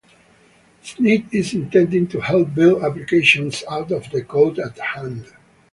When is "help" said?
2.21-2.55